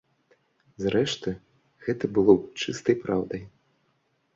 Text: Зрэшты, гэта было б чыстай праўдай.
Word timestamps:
Зрэшты, 0.83 1.29
гэта 1.85 2.13
было 2.19 2.31
б 2.41 2.67
чыстай 2.67 2.95
праўдай. 3.05 3.41